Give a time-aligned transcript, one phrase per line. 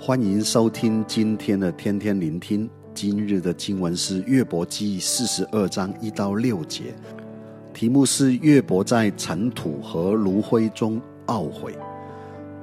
[0.00, 2.70] 欢迎收听今天的天天聆听。
[2.94, 6.94] 今日的经文是约伯记四十二章一到六节，
[7.74, 11.76] 题目是约伯在尘土和炉灰中懊悔。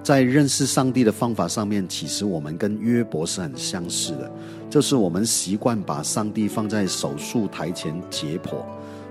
[0.02, 4.32] 在认识上帝的方法上面，其实我们跟约伯是很相似的，
[4.70, 8.64] 就是我们习惯把上帝放在手术台前解剖，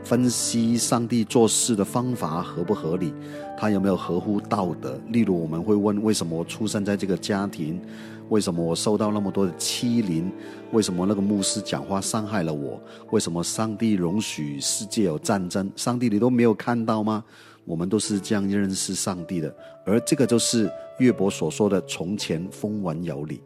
[0.03, 3.13] 分析上帝做事的方法合不合理，
[3.59, 4.99] 他有没有合乎道德。
[5.09, 7.81] 例如，我们会问：为什么出生在这个家庭？
[8.29, 10.33] 为什么我受到那么多的欺凌？
[10.73, 12.81] 为什么那个牧师讲话伤害了我？
[13.11, 15.71] 为什么上帝容许世界有战争？
[15.77, 17.23] 上帝你都没有看到吗？
[17.65, 20.71] 我们都是这样认识上帝的，而这个就是。
[20.99, 23.43] 岳伯所说的“从前风闻有理”。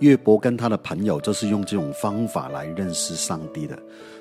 [0.00, 3.74] 岳伯跟他的朋友就是用这种方法来认识上帝的。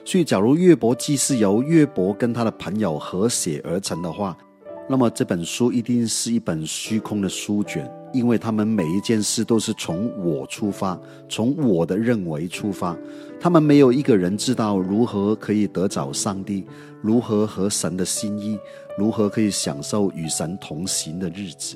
[0.06, 4.38] 所以，假如岳伯记是由岳伯跟他的朋友合写而成的话，
[4.88, 12.96] 那么这本书一定是一本虚空的书卷，因为他们每一件事都是从我出发，从我的认为出发。
[13.42, 16.66] 他们没有一个人知道如何可以得着上帝，
[17.02, 18.58] 如何和神的心意，
[18.98, 21.76] 如何可以享受与神同行的日子。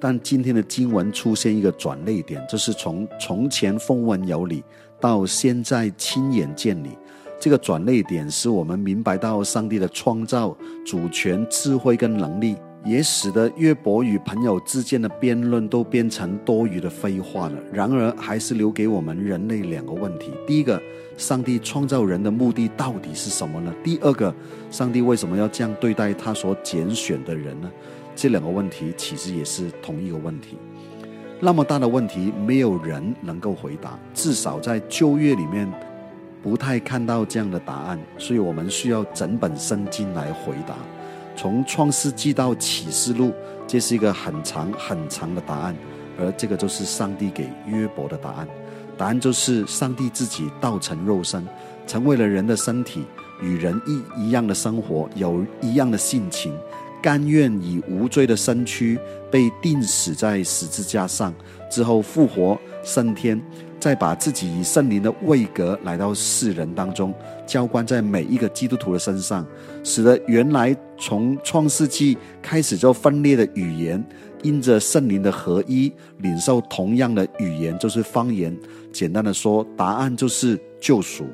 [0.00, 4.64] 但今天的经文出现一个转捩点，就是从从前风闻有你，
[4.98, 6.96] 到现在亲眼见你。
[7.38, 17.54] 这个转捩点使我们明白到上帝的创造、主权、智慧跟能力，也使得约伯与朋友之间的辩论都变成多余的废话了。
[17.72, 20.80] 然而，还是留给我们人类两个问题：第一个，
[21.16, 23.74] 上帝创造人的目的到底是什么呢？
[23.84, 24.34] 第二个，
[24.70, 27.70] 上帝为什么要这样对待他所拣选的人呢？
[28.16, 30.56] 这两个问题其实也是同一个问题，
[31.38, 35.70] 那么大的问题，没有人能够回答，至少在旧约里面
[36.42, 40.74] 不太看到这样的答案，所以我们需要整本圣经来回答。
[41.40, 43.32] 从创世纪到启示录，
[43.66, 45.74] 这是一个很长很长的答案，
[46.18, 48.46] 而这个就是上帝给约伯的答案。
[48.98, 51.42] 答案就是上帝自己道成肉身，
[51.86, 53.06] 成为了人的身体，
[53.40, 56.54] 与人一一样的生活，有一样的性情。
[57.00, 58.98] 甘愿以无罪的身躯
[59.30, 61.34] 被钉死在十字架上，
[61.70, 63.42] 之后复活升天，
[63.80, 67.14] 再把自己以圣灵的位格来到世人当中，
[67.46, 69.46] 浇灌在每一个基督徒的身上，
[69.82, 74.04] 使得原来从创世纪开始就分裂的语言，
[74.42, 78.54] 因着圣灵的合一，领受同样的语言，就是方言。
[78.92, 81.24] 简单的说，答案就是救赎。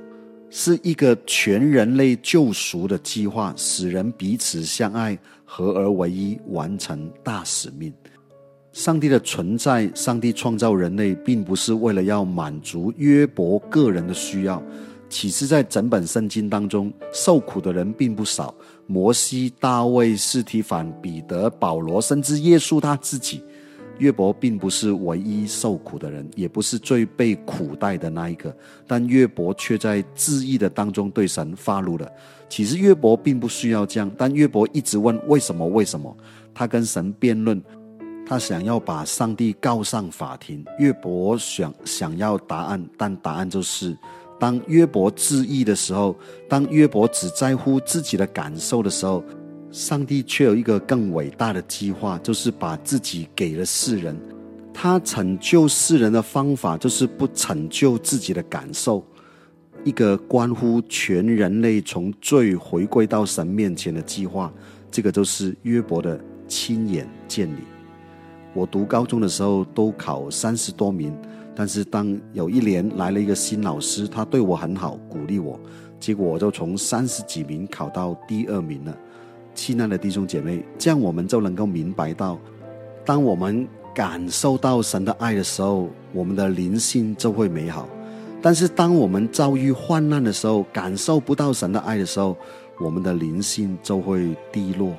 [0.48, 7.92] 是一个全人类救赎的计划，使人彼此相爱，合而为一，完成大使命。
[8.76, 14.62] 上帝的存在，上帝创造人类，并不是为了要满足约伯个人的需要。
[15.08, 18.54] 其实，在整本圣经当中，受苦的人并不少。
[18.86, 23.42] 摩西、大卫、斯提反、彼得、保罗，甚至耶稣他自己。
[23.96, 28.54] 约伯并不是唯一受苦的人，也不是最被苦待的那一个，
[28.86, 32.06] 但约伯却在质疑的当中对神发怒了。
[32.46, 35.66] 其实约伯并不需要这样，但约伯一直问为什么？
[35.66, 36.14] 为什么？
[36.52, 37.62] 他跟神辩论，
[38.26, 40.64] 他想要把上帝告上法庭。
[40.78, 43.96] 约伯想想要答案，但答案就是：
[44.38, 46.14] 当约伯自义的时候，
[46.48, 49.22] 当约伯只在乎自己的感受的时候。
[49.72, 54.18] 上帝却有一个更伟大的计划，就是把自己给了世人。
[54.72, 59.04] 他拯救世人的方法，就是不拯救自己的感受。
[59.84, 64.50] 一个关乎全人类从罪回归到神面前的计划，
[64.90, 67.75] 这个就是约伯的亲眼见你。
[68.56, 71.14] 我读高中的时候都考三十多名，
[71.54, 75.60] 但是当有一年来了一个新老师，他对我很好，鼓励我，
[76.00, 78.96] 结果我就从三十几名考到第二名了。
[79.54, 82.38] 亲爱的弟兄姐妹，这样我们就能够明白到，
[83.04, 87.86] 当我们感受到神的爱的时候，我们的灵性就会美好；
[88.40, 92.34] 但是当我们遭遇患难的时候，感受不到神的爱的时候，
[92.80, 94.94] 我们的灵性就会低落。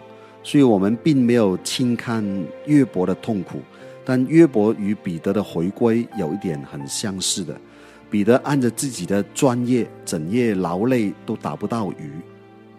[0.47, 2.23] 所以，我们并没有轻看
[2.67, 3.59] 约伯的痛苦，
[4.05, 7.53] 但约伯与彼得的回归有一点很相似的。
[8.09, 12.13] 彼得按着自己的专业，整夜劳累都打不到鱼。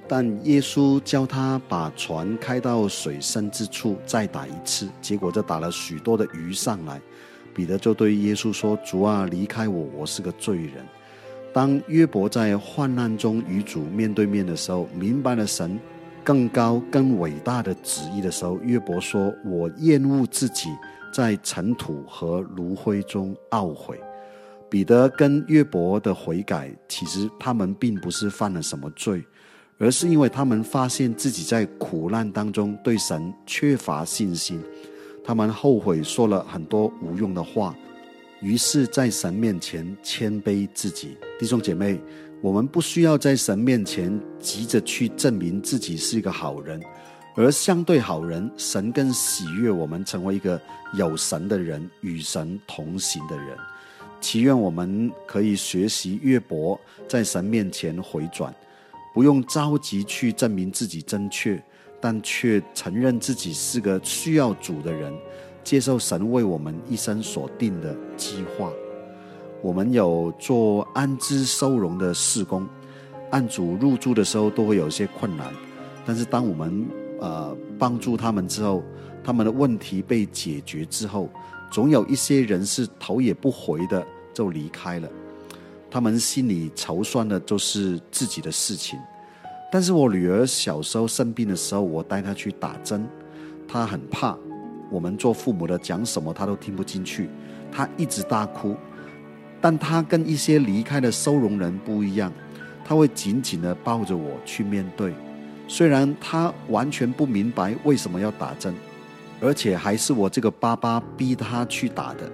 [0.09, 6.99] 但耶稣教他把船开到水深之处，再打一次，结果就打了许多的鱼上来。
[7.55, 10.77] 彼得就对耶稣说：“主啊，离开我，我是个罪人。”
[11.53, 15.79] 当约伯在患难中与主面对面的时候，明白了神
[16.29, 20.69] 更高、更伟大的旨意的时候，约伯说：“我厌恶自己
[21.11, 23.99] 在尘土和炉灰中懊悔。”
[24.69, 29.25] 彼得跟约伯的悔改，其实他们并不是犯了什么罪。
[29.79, 34.63] 而是因为他们发现自己在苦难当中对神缺乏信心，
[35.25, 37.75] 他们后悔说了很多无用的话，
[38.41, 41.17] 于是，在神面前谦卑自己。
[41.41, 42.01] 弟兄姐妹，
[42.41, 46.81] 我们不需要在神面前急着去证明自己是一个好人，
[47.35, 50.61] 而相对好人，神更喜悦我们成为一个
[50.95, 53.57] 有神的人，与神同行的人。
[54.21, 58.55] 祈愿我们可以学习约伯，在神面前回转，
[59.13, 61.61] 不用着急去证明自己正确，
[62.01, 65.13] 但却承认自己是个需要主的人，
[65.65, 68.71] 接受神为我们一生所定的计划。
[69.63, 72.67] 我们有做安置收容的事工，
[73.31, 75.53] 案主入住的时候都会有一些困难，
[76.07, 76.87] 但是当我们
[77.21, 78.83] 呃帮助他们之后，
[79.25, 81.29] 他们的问题被解决之后。
[81.71, 84.03] 总有一些人是头也不回的
[84.33, 85.09] 就离开了，
[85.91, 88.99] 他们心里筹算的都是自己的事情。
[89.71, 93.07] 但是我女儿小时候生病的时候，我带她去打针，
[93.69, 94.35] 她很怕，
[94.91, 97.29] 我们做父母的讲什么他都听不进去，
[97.71, 98.77] 他一直大哭。
[99.61, 102.33] 但他跟一些离开的收容人不一样，
[102.85, 105.13] 他会紧紧的抱着我去面对，
[105.67, 108.75] 虽然他完全不明白为什么要打针。
[109.41, 112.29] 而且还是我这个爸爸逼他去打的，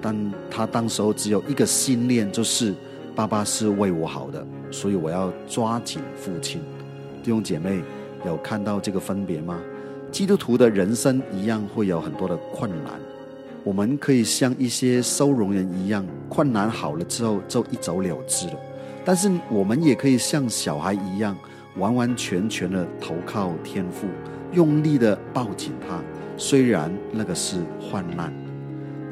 [0.00, 2.72] 但他当时候只有一个信念，就是
[3.16, 6.60] 爸爸是为我好的，所以我要抓紧父亲。
[7.20, 7.82] 弟兄姐妹，
[8.24, 9.58] 有看到这个分别吗？
[10.16, 12.94] 基督徒的人生一样会有很多的困难，
[13.62, 18.54] 我们可以像一些收容人一样，困难好了之后就一走了之了，
[19.04, 21.36] 但是我们也可以像小孩一样，
[21.76, 24.06] 完完全全的投靠天父，
[24.54, 26.00] 用力的抱紧他。
[26.38, 28.32] 虽然那个是患难，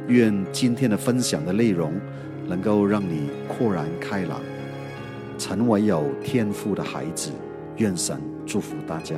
[0.09, 1.93] 愿今天的分享的内容
[2.47, 4.41] 能够让你豁然开朗，
[5.37, 7.31] 成为有天赋的孩子。
[7.77, 9.17] 愿神祝福大家。